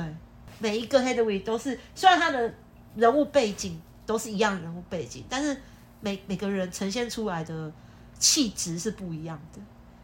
[0.59, 2.53] 每一个 Hedwig 都是，虽然他的
[2.95, 5.55] 人物背景都是一样人物背景，但是
[6.01, 7.71] 每每个人呈现出来的
[8.19, 9.61] 气质是不一样的。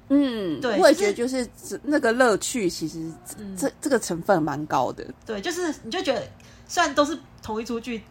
[0.10, 1.46] 嗯，对我也觉得就是
[1.84, 5.06] 那个乐趣，其实嗯这这个成分蛮高的。
[5.26, 6.26] 对，就是你就觉得
[6.66, 8.02] 虽然都是同一出剧、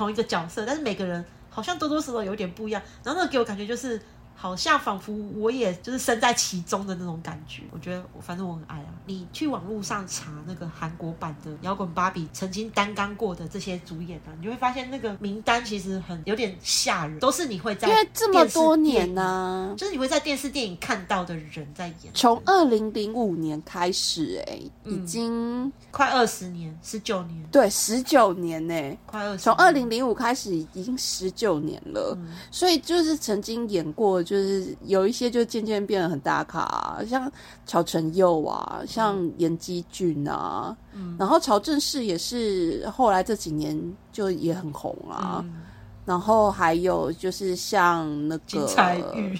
[0.00, 2.80] 同一个角色，但是每个人好像多多少少有点不一样。
[3.04, 4.00] 然后那个给我感觉就是，
[4.40, 7.62] 好像仿佛我也就是身在其中的那种感觉。
[7.70, 8.86] 我觉得我反正我很爱啊。
[9.04, 24.94] 你去网络上查那个韩国版的摇滚芭比曾经担纲过的这些主演啊，你就会发现那个名单其实很有点吓人，都是你会在因为这么多年呢、就是你会在电视电影看到的人在演，从二零零五年开始、哎、嗯。
[24.94, 32.28] 已经快二十年、十九年，对十九年呢、快二十，从二零零五开始已经十九年了，嗯。
[32.50, 37.28] 所以就是曾经演过，就是有一些就渐渐变得很大咖、啊，像
[37.66, 41.16] 乔承佑啊，像严基俊啊，嗯。
[41.18, 43.76] 然后曹正奭也是后来这几年
[44.12, 45.62] 就也很红啊，嗯。
[46.04, 49.36] 然后还有就是像那个金彩玉，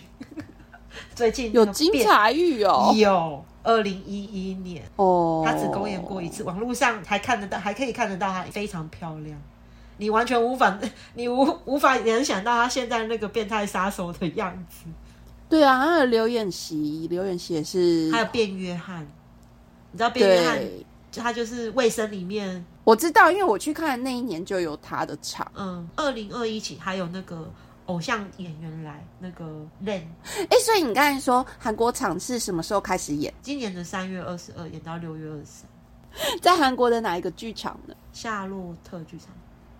[1.14, 9.40] 最近有金彩玉哦，有二零一一年，哦，他只公演过一次，网络上还看得到，还可以看得到她非常漂亮。
[10.00, 10.78] 你完全无法，
[11.12, 14.86] 你无无法联想到他现在那个变态杀手的样子。
[15.46, 19.06] 对啊，还有刘演习，刘演习也是，还有卞约翰，
[19.92, 20.58] 你知道卞约翰，
[21.16, 25.46] 他就是卫生里面，我知道，因为我去看的那一年就有他的场。
[25.54, 27.52] 嗯，二零二一起还有那个
[27.86, 29.44] 偶像演员来，那个
[29.84, 30.04] Len，
[30.48, 33.34] 哎，所以你刚才说韩国场是什么时候开始演？
[33.42, 35.68] 今年的三月二十二演到六月二十三，
[36.40, 37.94] 在韩国的哪一个剧场呢？
[38.12, 39.28] 夏洛特剧场。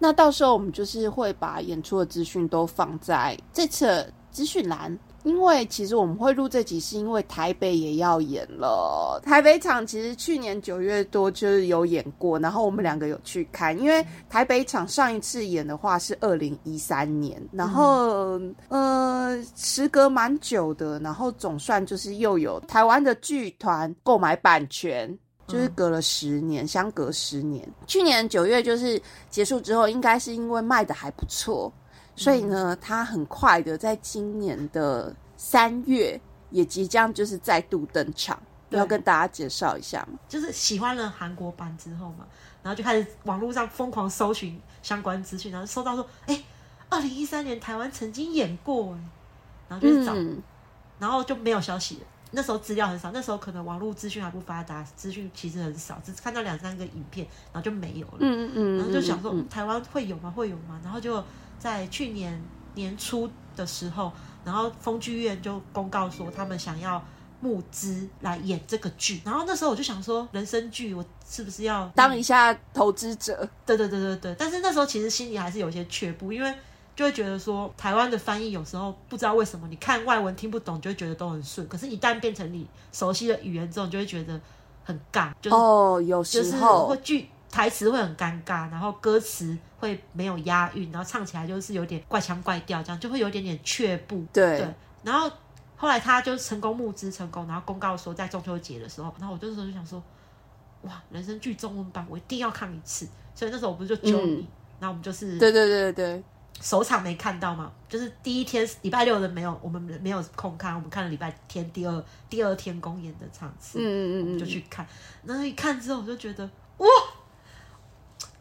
[0.01, 4.99] 那到时候我们就是会把演出的资讯都放在这次资讯栏。
[5.23, 9.21] 因为其实我们会录这集，是因为台北也要演了。
[9.23, 13.79] 台北场其实去年九月多就是有演过，然后我们两个有去看。
[13.79, 25.19] 因为台北场上一次演的话是二零一三年，然后呃，时隔蛮久的，然后总算就是又有台湾的剧团购买版权，
[25.51, 27.69] 就是隔了十年，相隔十年。
[27.87, 31.73] 去年九月就是结束之后，应该是因为卖的还不错。
[32.17, 40.19] 所以呢，他很快的在今年的三月也即将就是再度登场，要跟大家介绍一下嘛。
[40.29, 42.27] 就是喜欢了韩国版之后嘛，
[42.63, 46.43] 然后就开始网络上疯狂搜寻相关资讯，然后搜到说，哎，
[46.91, 48.99] 二零一三年台湾曾经演过，
[49.67, 50.15] 然后就是找，
[50.99, 52.01] 然后就没有消息了。
[52.33, 58.19] 那时候资料很少，那时候可能网络资讯还不发达，资讯其实很少，只看到两三个影片，然后就没有了。
[58.21, 60.31] 嗯嗯嗯，然后就想说，台湾会有吗？
[60.31, 60.81] 会有吗？
[60.83, 61.23] 然后就。
[61.61, 62.43] 在去年
[62.75, 64.11] 年初的时候，
[64.47, 67.05] 然后风剧院就公告说他们想要
[67.43, 73.47] 募资来演这个剧，然后那时候我就想说，人生剧我是不是要当一下投资者？
[73.67, 74.35] 对对对对对。
[74.39, 76.51] 但是那时候其实心里还是有些却步，因为
[77.01, 84.39] 就会觉得说，台湾的翻译有时候不知道为什么，你看外文听不懂，就会觉得都很顺，可是一旦变成你熟悉的语言之后，就会觉得
[84.85, 85.33] 很尬。
[85.41, 87.31] 就是哦，有时候会剧。
[87.51, 94.25] 台词会很尴尬，然后歌词会没有押韵，然后唱起来就是有点怪腔怪调，这样就会有点点却步。
[94.33, 95.29] 对，对然后
[95.77, 100.01] 后来他就成功募资成功，然后公告说在中秋节的时候，然后我那时候就想说，
[100.83, 104.47] 哇，人生剧中文版我一定要看一次，所以那时候我不是就揪你，
[104.79, 106.23] 然后我们就是对对对对，
[106.61, 114.87] 首场没看到嘛，就是第一天礼拜六的没有，我们没有空看，我们看了礼拜天第二第二天公演的场次，嗯嗯嗯，就去看，
[115.25, 116.87] 然后一看之后我就觉得哇。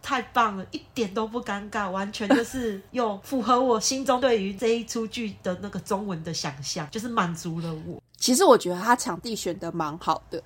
[0.01, 8.01] 太棒了，一点都不尴尬，完全就是又符合我心中对于这一出剧的那个中文的想象，就是满足了我。
[8.17, 10.41] 其实我觉得他场地选的蛮好的。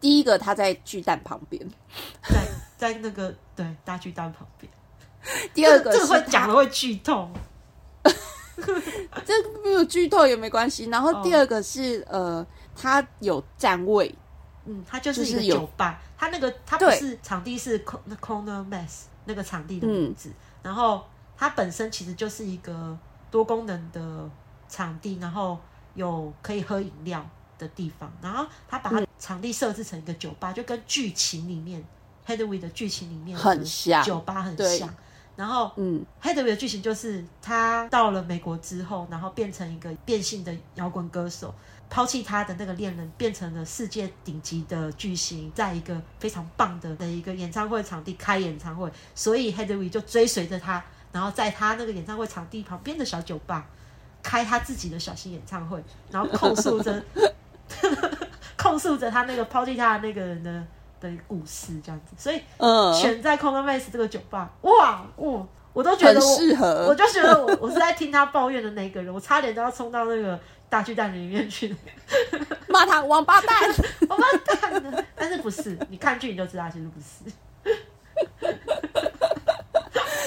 [0.00, 1.68] 第一个，他在巨蛋旁边，
[2.22, 4.72] 在在那个对大巨蛋旁边。
[5.54, 7.28] 第二个，这个会讲的会剧透，
[9.24, 10.86] 这没有剧透也没关系。
[10.86, 12.44] 然后第二个是呃，
[12.76, 14.14] 它有站位，
[14.64, 16.00] 嗯，它就是一个酒吧。
[16.16, 20.30] 它那个它不是场地是 corner mess 那个场地的名字，
[20.62, 21.04] 然后
[21.36, 22.96] 它本身其实就是一个
[23.30, 24.28] 多功能的
[24.68, 25.58] 场地，然后
[25.94, 27.24] 有可以喝饮料
[27.56, 31.84] 的地方，然后它把它场地设置成一个酒吧，就跟剧情里面
[32.26, 34.92] Headway 的剧情里面很像，酒吧很像。
[35.38, 41.54] 然后，嗯，Headway 的剧情就是他到了美国之后，然后变成一个变性的摇滚歌手。
[41.90, 53.66] 抛弃他的那个恋人，变成了世界顶级的巨星，在一个非常棒的的一个演唱会场地开演唱会，所以 Hedwig 就追随着他，然后在他那个演唱会场地旁边的小酒吧
[54.22, 57.02] 开他自己的小型演唱会，然后控诉着
[58.58, 60.62] 控诉着他那个抛弃他的那个人的
[61.00, 62.14] 的故事，这样子。
[62.16, 70.38] 所以，嗯，选在 c o n m a s 这个酒吧，哇，我，我都觉得我，我就觉得我 我是在听他抱怨的那个人，我差点都要冲到那个。
[70.70, 71.74] 大巨蛋里面去
[72.68, 73.74] 骂他王八蛋，
[74.06, 75.06] 王八蛋！
[75.16, 75.74] 但是不是？
[75.88, 77.24] 你看剧你就知道，其实不是。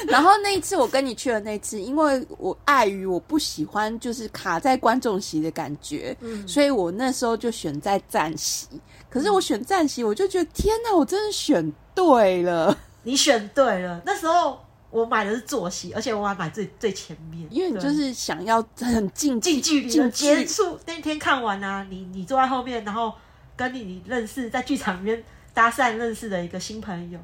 [0.10, 8.68] 然后那一次我跟你去了那次，因为我碍于我不喜欢就是卡在观众席的感觉，嗯，所以我那时候就选在站席。
[9.12, 12.76] 可是我选站席，我就觉得天哪，我真的选对了！
[13.04, 14.60] 你选对了，那时候。
[14.92, 20.78] 我买的是坐席，而且我还买最最前面，因为你就是想要很近近距离的接触。
[20.86, 23.14] 那天看完啊，你你坐在后面，然后
[23.56, 27.18] 跟你你认识在剧场里面搭讪认识的一个新朋友，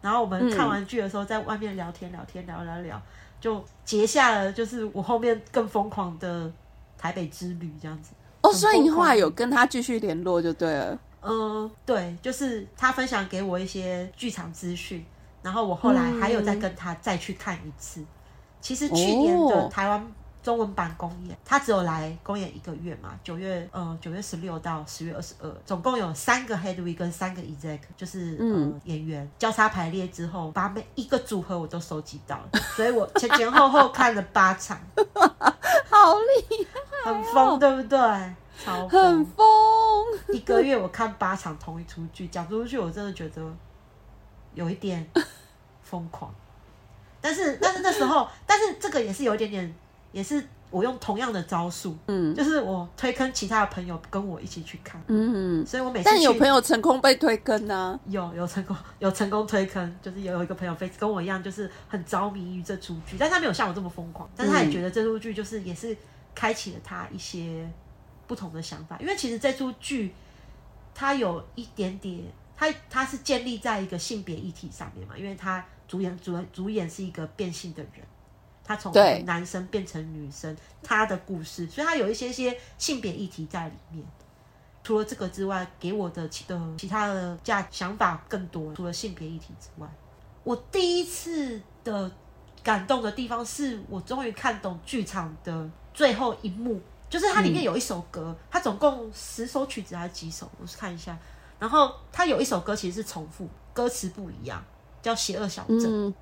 [0.00, 3.00] 然后我们看完剧的时候在外面聊天聊天聊聊聊，
[3.40, 6.50] 就结下了就是我后面更疯狂的
[6.98, 8.10] 台北之旅这样子。
[8.40, 10.98] 哦，所以你后来有跟他继续联络就对了。
[11.22, 15.04] 嗯，对，就是他分享给我一些剧场资讯。
[15.42, 18.04] 然后我后来还有再跟他再去看一次。
[18.60, 20.06] 其实去年的台湾
[20.40, 34.78] 中文版公演，他只有来公演一个月嘛，九月呃九月十六到十月二十二，总共有三个 Headway 跟三个 Ezek，就是呃演员交叉排列之后，把每一个组合我都收集到了，所以我前前后后看了八场，
[35.90, 36.14] 好
[36.48, 36.64] 厉
[37.04, 37.98] 害，很疯，对不对？
[38.62, 39.44] 超很疯，
[40.32, 43.42] 一个月我看八场同一出剧，讲出去我真的觉得。
[44.54, 45.08] 有一点
[45.80, 46.30] 疯狂，
[47.22, 49.74] 但是 但是那时候，但是这个也是有一点点，
[50.12, 65.96] 也是我用同样的招数，嗯，就是我推坑其他的朋友跟我一起去看，嗯，所以我每次但有朋友成功被推坑呢，有有成功有成功推坑，就是有一个朋友非跟我一样，就是很着迷于这出剧，但他没有像我这么疯狂，但是他也觉得这出剧就是也是
[66.34, 67.66] 开启了他一些
[68.32, 68.96] 不同的想法。
[68.98, 70.14] 因为其实这出剧
[70.94, 72.24] 它有一点点，
[72.56, 78.02] 它它是建立在一个性别议题上面嘛，因为它主演主主演是一个变性的人，
[78.64, 78.90] 他从
[79.26, 84.04] 男生变成女生，他的故事，所以他有一些些性别议题在里面。
[84.84, 88.72] 除了这个之外，给我的其的其他的价想法更多。
[88.74, 89.88] 除了性别议题之外，
[90.42, 92.10] 我第一次的
[92.64, 96.80] 感动的地方是我终于看懂剧场的最后一幕，
[97.12, 100.50] 就是它里面有一首歌，它总共十首曲子还是几首？
[100.58, 101.14] 我是看一下。
[101.58, 104.64] 然后它有一首歌其实是重复，歌词不一样，
[105.02, 105.78] 叫《邪恶小镇》。
[105.86, 106.14] 嗯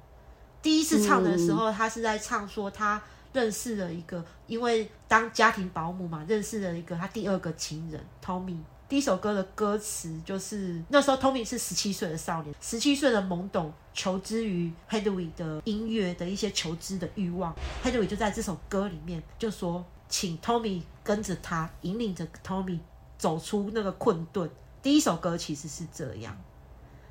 [0.61, 3.01] 第一次唱的时候，他是在唱说他
[3.33, 8.59] 认识了一个，因为当家庭保姆嘛，认识了一个他第二个情人 Tommy。
[8.87, 17.55] 第一首歌的歌词就是那时候 Tommy 是十七岁的少年，十七岁的懵懂求知于 Hedwig 的音乐的一些求知的欲望。
[17.85, 22.81] Hedwig 就在这首歌里面就说，请 Tommy 跟着他，引领着 Tommy
[23.17, 24.51] 走出那个困顿。
[24.83, 26.37] 第一首歌其实是这样。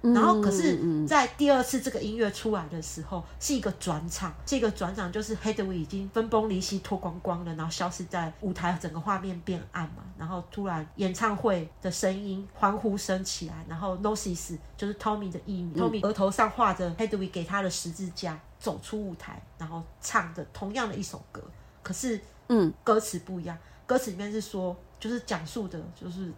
[0.02, 4.34] 然后，可是，在第二次这个音乐出来的时候，是一个转场。
[4.46, 10.04] 这个转场就是 Hedwig 已经分崩离析、脱光光了，然后消失在舞台，整个画面变暗嘛。
[10.18, 21.44] 然后突然演唱会的声音、欢呼声起来，然后 Nosis 就是 Tommy 的艺名、t o m m y 额头上画着 Hedwig 给他的十字架，走出舞台，然后唱着同样的一首歌，
[21.84, 23.58] 可是，嗯，歌词不一样。
[23.88, 26.32] 歌词里面是说，就是讲述的，就是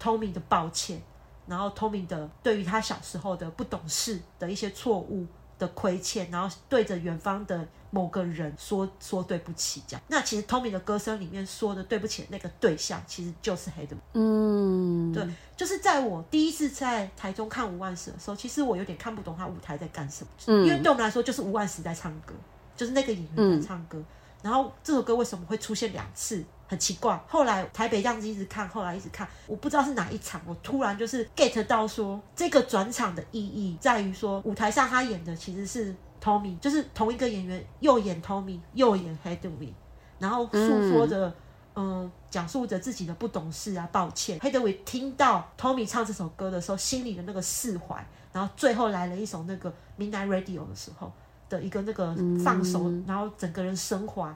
[0.00, 1.02] Tommy 的抱歉。
[1.46, 5.26] 然后 Tommy 的对于他小时候的不懂事的一些错误
[5.58, 10.02] 的亏欠，然后对着远方的某个人说说对不起，这样。
[10.08, 13.94] 那其实 Tommy 的歌声里面说的对不起的那个对象，其实就是黑的。
[14.14, 22.32] 嗯，对，就是在我第一次在台中看吴万石的时候，其实我有点看不懂他舞台在干什么，嗯因为对我们来说就是吴万石在唱歌，
[22.74, 24.02] 就是那个演员在唱歌。
[24.44, 26.44] 然后这首歌为什么会出现两次？
[26.66, 27.18] 很奇怪。
[27.26, 39.72] 后来台北这样子一直看，后来一直看，我不知道是哪一场，我突然就是 get 到说，这个转场的意义在于说，舞台上他演的其实是 Tommy，就是同一个演员又演 Tommy 又演 Hedwig，
[40.18, 41.34] 然后诉说着。
[41.76, 44.38] 嗯，讲述着自己的不懂事啊，抱歉。
[44.38, 51.12] Hedwig 听到 Tommy 唱这首歌的时候，心里的那个释怀，然后最后来了一首那个 Midnight Radio 的时候
[51.48, 54.34] 的一个那个放手，然后整个人升华，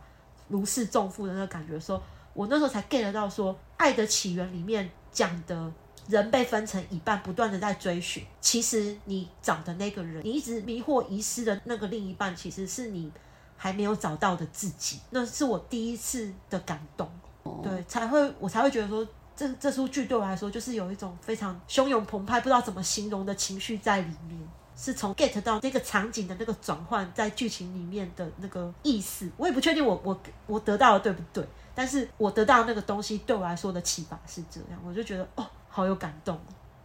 [0.49, 2.03] 如释重负的那个感觉的时候，
[2.35, 5.73] 我那时候才 get 到说，《爱的起源》里面讲的
[6.09, 8.25] 人被分成一半，不断的在追寻。
[8.41, 13.11] 其实你找的那个人，你一直迷惑遗失的那个另一半，其实是你
[13.57, 15.01] 还没有找到的自己。
[15.11, 17.11] 那是我第一次的感动。
[17.63, 24.39] 对，才会我才会觉得说，这这出剧对我来说就是有一种非常汹涌澎湃，不知道怎么形容的情绪在里面。
[24.81, 36.39] 是从 get 到那个场景的那个转换，在剧情里面的那个意思，我也不确定我我我得到的对不对，但是我得到那个东西对我来说的启发是这样，我就觉得哦，好有感动，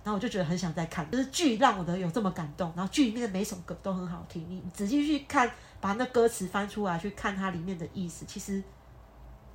[0.04, 8.64] 然后我就觉得很想再看，就是剧让我的有这么感动，然后剧里面的每一首歌都很好听，你仔细去看，把那歌词翻出来去看它里面的意思，其实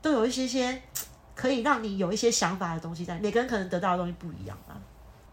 [0.01, 0.81] 都有一些些
[1.35, 4.79] 可以让你有一些想法的东西在，每个人可能得到的东西不一样啊。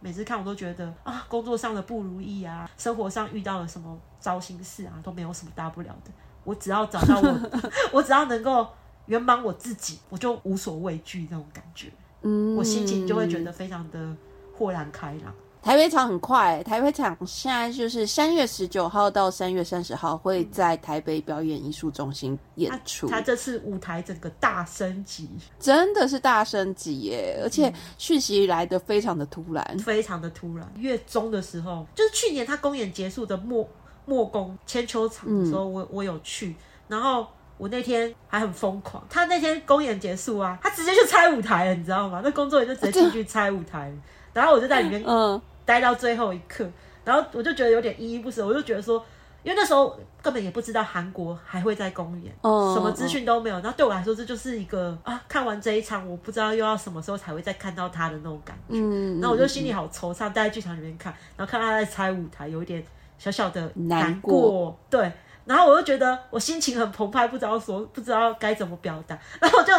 [0.05, 6.11] 每次看我都觉得啊，工作上的不如意啊，生活上遇到了什么糟心事啊，都没有什么大不了的。
[6.43, 8.67] 我只要找到我， 我只要能够
[9.07, 11.89] 圆满我自己，我就无所畏惧那种感觉。
[12.21, 14.15] 嗯，我心情就会觉得非常的
[14.55, 15.33] 豁然开朗。
[15.65, 23.07] 台北场很快，台北场现在就是三月十九号到三月三十号会在台北表演艺术中心演出。
[23.07, 25.27] 他这次舞台整个大升级，
[25.59, 27.41] 真的是大升级耶！
[27.43, 30.71] 而且讯息来的非常的突然，非常的突然。
[30.77, 33.67] 月中的时候，就是去年他公演结束的末
[34.05, 36.55] 末工千秋场的时候，我我有去，
[36.87, 37.25] 然后
[37.57, 39.03] 我那天还很疯狂。
[39.09, 42.21] 他那天公演结束啊，他直接就拆舞台了，你知道吗？
[42.23, 43.91] 那工作人员就直接进去拆舞台，
[44.31, 45.41] 然后我就在里面嗯。
[45.65, 46.65] 待到最后一刻，
[47.03, 49.03] 然后我就觉得有点依依不舍，我就觉得说，
[49.41, 53.55] 因为那时候根本也不知道韩国还会在公演，哦什么资讯都没有。
[53.57, 58.75] 然后对我来说，这就是一个啊，看完这一场，我不知道又要什么时候才会再看到他的那种感觉。
[58.75, 62.83] 嗯，然后我就心里好惆怅，待在剧场里面看，然后看他在拆舞台，有一点
[63.17, 64.41] 小小的难过。
[64.41, 65.11] 过对，
[65.45, 69.73] 然后我就觉得我心情很澎湃，不知道说不知道该怎么表达，然后我就。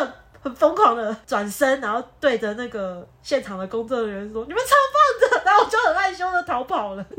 [0.47, 7.05] 很疯狂的转身，然后对着那个现场的工作人员说：“你们超棒的！”然后我就很害羞的逃跑了。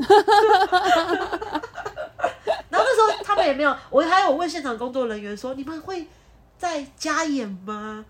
[2.70, 6.06] 然后那时候他们也没有，我还有问现场工作人员说：“你们会
[6.56, 8.06] 再加演吗？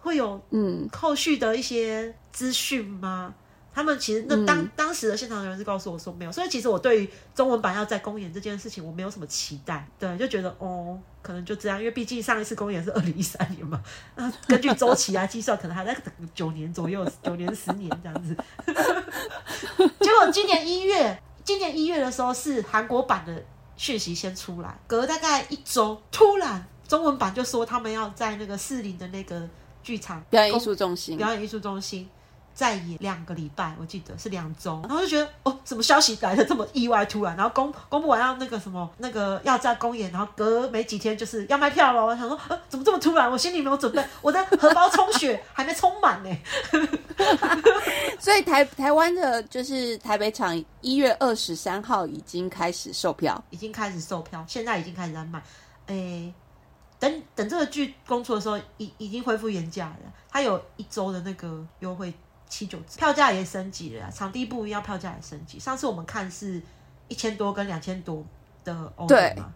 [0.00, 3.34] 会有嗯后续的一些资讯吗？”
[3.74, 13.82] 他们其实那当、当时的现场人是告诉我说没有，所以其实我对于中文版要在公演这件事情，我没有什么期待，对，就觉得哦，可能就这样，因为毕竟上一次公演是二零一三年嘛，
[14.14, 18.36] 啊，根据周期来计算，可能还在等九年左右，九年十年这样子。
[20.00, 23.42] 结果今年一月，今年一月的时候是韩国版的
[23.76, 29.48] 讯息先出来，隔大概一周，突然中文版就说他们要在那个士林的那个
[29.82, 32.08] 剧场表演艺术中心，表演艺术中心
[32.54, 46.30] 再演两个礼拜，我记得是两周，然后就觉得哦，什么消息来的这么意外突然，然后公公布完要那个什么那个要在公演，然后隔没几天就是要卖票了，我想说呃怎么这么突然，我心里没有准备，我的荷包充血还没充满呢。
[48.20, 55.42] 所以台台湾的就是台北场一月二十三号已经开始售票，已经开始售票，现在已经开始在卖。
[55.86, 56.32] 诶，
[56.98, 60.12] 等等这个剧公出的时候，已已经恢复原价了。
[60.30, 62.14] 它有一周的那个优惠。
[62.56, 65.58] 七九折，票价也升级了，场地不一样，票价也升级。
[65.58, 66.62] 上次我们看是
[67.08, 68.24] 一千多跟两千多
[68.62, 69.52] 的欧对嘛，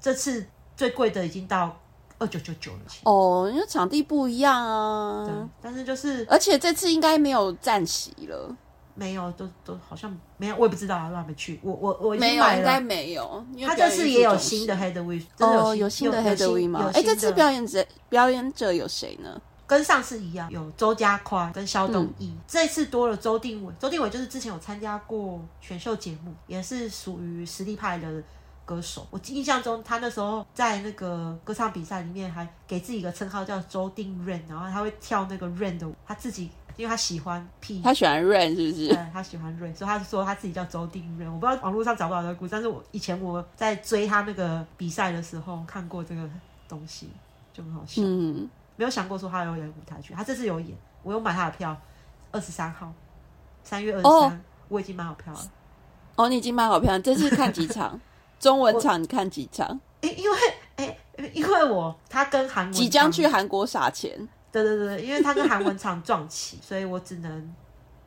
[0.00, 0.44] 这次
[0.76, 1.80] 最贵的已经到
[2.18, 2.78] 二九九九了。
[3.04, 5.24] 哦，因为场地不一样啊。
[5.24, 8.56] 对，但是就是，而且这次应该没有站席了，
[8.96, 11.60] 没有，都都好像没有，我也不知道啊，我还没去。
[11.62, 13.46] 我我我没有，应该没有。
[13.64, 16.90] 他这次也有新的 head w e 哦，有新的 head w e 吗？
[16.92, 19.40] 哎，这次表演者表演者有谁呢？
[19.70, 23.72] 跟上次一样，有周家宽跟肖东义，这次多了周定伟。
[23.78, 28.20] 周定伟就是之前有参加过选秀节目，也是属于实力派的
[28.64, 29.06] 歌手。
[29.12, 38.88] 我印象中，他那时候在那个歌唱比赛里面，还给自己一个称号叫周定 rain，然后他会跳那个 rain 的，他自己因为他喜欢 P，他喜欢 rain 是不是？
[38.88, 41.32] 对，他喜欢 rain，所以他说他自己叫周定 rain。
[41.32, 46.28] 我不知道网络上找不找得故事，但是我以前我在追他那个比赛的时候看过这个
[46.68, 47.08] 东西，
[47.52, 48.02] 就很好笑。
[48.04, 48.50] 嗯。
[48.80, 51.76] 没有想过说他有演舞台剧，他这次有演，我有买他的票，
[52.32, 52.90] 二十三号，
[53.62, 55.52] 三月二十三，我已经买好票了。
[56.16, 58.00] 哦，你已经买好票，这次看几场？
[58.40, 59.78] 中文场你看几场？
[60.00, 60.38] 因因为
[60.76, 60.96] 哎，
[61.34, 67.54] 因为我他跟韩文即将去韩国撒钱，对对对，因为他跟韩文场撞起，所以我只能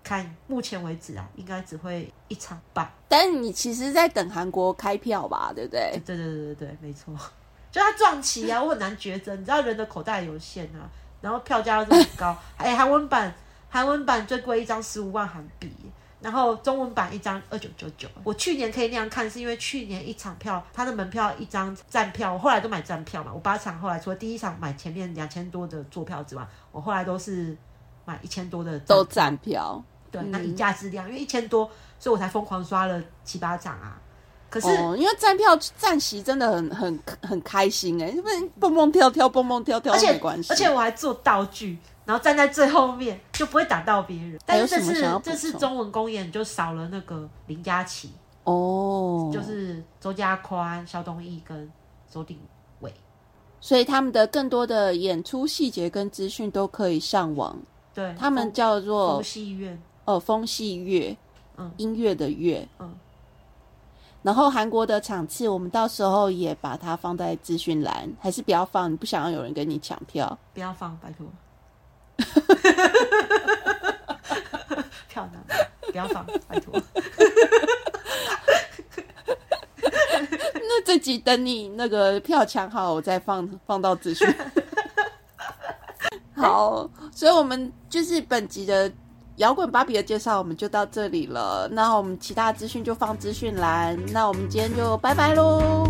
[0.04, 0.36] 看。
[0.48, 2.92] 目前为止啊，应该只会一场半。
[3.08, 5.52] 但是你其实在等韩国开票吧？
[5.56, 6.02] 对不对？
[6.04, 7.14] 对对对对对，没错。
[7.74, 9.36] 就他撞期啊，我很难抉择。
[9.36, 10.86] 你知道人的口袋有限啊，
[11.22, 12.38] 然后票价又这么高。
[12.56, 13.34] 哎，韩文版
[13.68, 15.74] 韩文版最贵一张十五万韩币，
[16.22, 18.08] 然后中文版一张二九九九。
[18.24, 23.34] 我去年可以那样看，是因为去年一场票，他的门票一张站票，我后来都买站票嘛。
[23.34, 27.58] 我八场后来除了第一场买前面两千多的坐票之外，我后来都是
[28.06, 29.84] 买一千多的都站票。
[30.12, 31.66] 对，那以价质量，因为一千多，
[31.98, 34.00] 所以我才疯狂刷了七八场啊。
[34.54, 34.68] 可是，
[35.00, 44.40] 因为站票站席真的很很很开心哎，因为蹦蹦跳跳，蹦蹦跳跳，而且关系，而且我还做道具，然后站在最后面，就不会打到别人。
[44.46, 48.12] 但是这次这次中文公演就少了那个林佳琪
[48.44, 51.68] 哦，就是周家宽、肖东义跟
[52.08, 52.38] 周鼎
[52.82, 52.94] 伟，
[53.60, 57.60] 所以他们的更多的演出细节跟资讯都可以上网。
[57.92, 59.82] 对，他们叫做风戏院。
[60.06, 61.18] 哦，风戏乐，
[61.58, 62.94] 嗯，音乐的乐，嗯。
[64.24, 68.90] 然后韩国的场次，我们到时候也把它放在资讯栏，还是不要放？
[68.90, 70.40] 你不想要有人跟你抢票？
[70.54, 71.28] 不要放，拜托。
[75.10, 75.40] 票呢，
[75.92, 76.82] 不要放，拜托。
[80.54, 84.26] 那这集等你那个票抢好，我再放放到资讯。
[86.34, 88.90] 好，所以我们就是本集的。
[89.38, 95.88] 摇滚芭比的介绍我们就到这里了，那我们其他资讯就放资讯栏，那我们今天就拜拜喽。